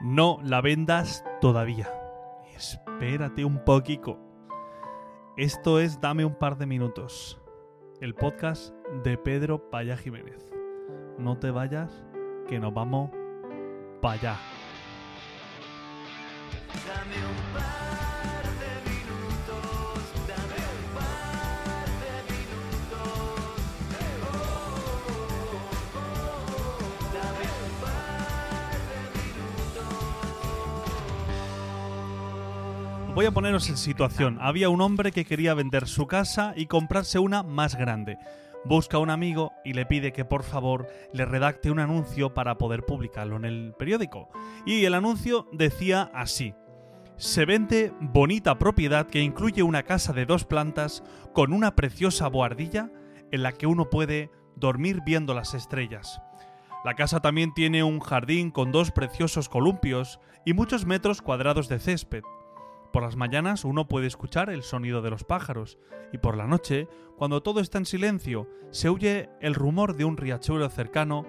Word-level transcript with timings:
No 0.00 0.38
la 0.42 0.62
vendas 0.62 1.24
todavía. 1.42 1.92
Espérate 2.56 3.44
un 3.44 3.62
poquito. 3.64 4.18
Esto 5.36 5.78
es 5.78 6.00
Dame 6.00 6.24
un 6.24 6.34
par 6.34 6.56
de 6.56 6.64
minutos. 6.64 7.38
El 8.00 8.14
podcast 8.14 8.74
de 9.04 9.18
Pedro 9.18 9.70
Paya 9.70 9.98
Jiménez. 9.98 10.50
No 11.18 11.38
te 11.38 11.50
vayas, 11.50 12.02
que 12.48 12.58
nos 12.58 12.72
vamos 12.72 13.10
para 14.00 14.14
allá. 14.14 14.36
Voy 33.14 33.26
a 33.26 33.32
poneros 33.32 33.68
en 33.68 33.76
situación. 33.76 34.38
Había 34.40 34.68
un 34.68 34.80
hombre 34.80 35.10
que 35.10 35.24
quería 35.24 35.52
vender 35.54 35.88
su 35.88 36.06
casa 36.06 36.54
y 36.56 36.66
comprarse 36.66 37.18
una 37.18 37.42
más 37.42 37.74
grande. 37.74 38.18
Busca 38.64 38.98
a 38.98 39.00
un 39.00 39.10
amigo 39.10 39.52
y 39.64 39.72
le 39.72 39.84
pide 39.84 40.12
que 40.12 40.24
por 40.24 40.44
favor 40.44 40.86
le 41.12 41.24
redacte 41.24 41.72
un 41.72 41.80
anuncio 41.80 42.34
para 42.34 42.56
poder 42.56 42.84
publicarlo 42.86 43.36
en 43.36 43.44
el 43.44 43.74
periódico. 43.76 44.30
Y 44.64 44.84
el 44.84 44.94
anuncio 44.94 45.48
decía 45.52 46.10
así. 46.14 46.54
Se 47.16 47.44
vende 47.44 47.92
bonita 48.00 48.58
propiedad 48.58 49.08
que 49.08 49.20
incluye 49.20 49.62
una 49.64 49.82
casa 49.82 50.12
de 50.12 50.24
dos 50.24 50.44
plantas 50.44 51.02
con 51.34 51.52
una 51.52 51.74
preciosa 51.74 52.28
boardilla 52.28 52.90
en 53.32 53.42
la 53.42 53.52
que 53.52 53.66
uno 53.66 53.90
puede 53.90 54.30
dormir 54.54 55.00
viendo 55.04 55.34
las 55.34 55.54
estrellas. 55.54 56.22
La 56.84 56.94
casa 56.94 57.20
también 57.20 57.52
tiene 57.54 57.82
un 57.82 57.98
jardín 58.00 58.50
con 58.50 58.72
dos 58.72 58.92
preciosos 58.92 59.48
columpios 59.48 60.20
y 60.46 60.54
muchos 60.54 60.86
metros 60.86 61.20
cuadrados 61.20 61.68
de 61.68 61.80
césped. 61.80 62.22
Por 62.92 63.02
las 63.04 63.16
mañanas 63.16 63.64
uno 63.64 63.86
puede 63.86 64.08
escuchar 64.08 64.50
el 64.50 64.62
sonido 64.62 65.00
de 65.00 65.10
los 65.10 65.22
pájaros 65.24 65.78
y 66.12 66.18
por 66.18 66.36
la 66.36 66.46
noche, 66.46 66.88
cuando 67.16 67.42
todo 67.42 67.60
está 67.60 67.78
en 67.78 67.86
silencio, 67.86 68.48
se 68.70 68.88
oye 68.88 69.30
el 69.40 69.54
rumor 69.54 69.94
de 69.94 70.04
un 70.04 70.16
riachuelo 70.16 70.68
cercano 70.68 71.24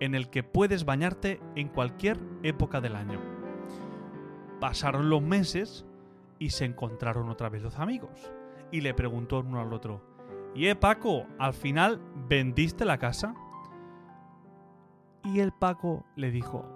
en 0.00 0.14
el 0.16 0.28
que 0.28 0.42
puedes 0.42 0.84
bañarte 0.84 1.40
en 1.54 1.68
cualquier 1.68 2.18
época 2.42 2.80
del 2.80 2.96
año. 2.96 3.20
Pasaron 4.60 5.08
los 5.08 5.22
meses 5.22 5.86
y 6.40 6.50
se 6.50 6.64
encontraron 6.64 7.28
otra 7.28 7.48
vez 7.48 7.62
los 7.62 7.78
amigos 7.78 8.32
y 8.72 8.80
le 8.80 8.92
preguntó 8.92 9.38
uno 9.38 9.60
al 9.60 9.72
otro, 9.72 10.02
¿y 10.52 10.66
eh 10.66 10.74
Paco, 10.74 11.26
al 11.38 11.54
final 11.54 12.00
vendiste 12.28 12.84
la 12.84 12.98
casa? 12.98 13.34
Y 15.22 15.38
el 15.38 15.52
Paco 15.52 16.04
le 16.16 16.32
dijo, 16.32 16.66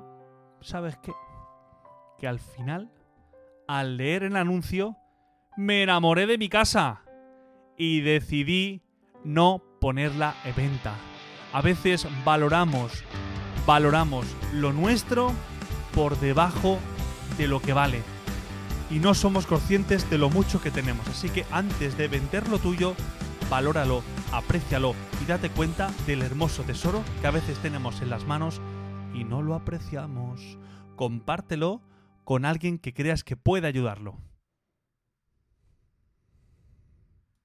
¿sabes 0.61 0.97
qué? 0.99 1.13
Que 2.19 2.29
al 2.29 2.39
final 2.39 2.93
al 3.69 3.99
leer 3.99 4.25
el 4.25 4.37
anuncio, 4.37 4.97
me 5.57 5.83
enamoré 5.83 6.27
de 6.27 6.39
mi 6.39 6.49
casa 6.49 7.03
y 7.77 8.01
decidí 8.01 8.83
no 9.25 9.63
ponerla 9.81 10.35
en 10.45 10.57
venta. 10.57 10.95
A 11.53 11.61
veces 11.61 12.09
valoramos, 12.25 13.05
valoramos 13.67 14.27
lo 14.55 14.73
nuestro 14.73 15.33
por 15.95 16.19
debajo 16.19 16.79
de 17.37 17.47
lo 17.47 17.61
que 17.61 17.75
vale. 17.75 18.03
Y 18.91 19.01
no 19.01 19.13
somos 19.13 19.47
conscientes 19.47 20.09
de 20.09 20.17
lo 20.17 20.31
mucho 20.31 20.63
que 20.63 20.71
tenemos. 20.71 21.07
Así 21.09 21.29
que 21.29 21.45
antes 21.51 21.99
de 21.99 22.09
vender 22.09 22.49
lo 22.49 22.59
tuyo, 22.59 22.95
valóralo, 23.51 24.03
aprécialo 24.33 24.95
y 25.23 25.27
date 25.27 25.51
cuenta 25.51 25.91
del 26.07 26.23
hermoso 26.23 26.63
tesoro 26.63 27.03
que 27.21 27.27
a 27.27 27.33
veces 27.33 27.59
tenemos 27.59 28.01
en 28.01 28.09
las 28.09 28.27
manos 28.27 28.63
y 29.13 29.25
no 29.25 29.43
lo 29.43 29.55
apreciamos. 29.55 30.59
Compártelo 30.97 31.83
con 32.29 32.45
alguien 32.45 32.79
que 32.79 32.93
creas 32.93 33.25
que 33.25 33.39
puede 33.39 33.67
ayudarlo. 33.69 34.19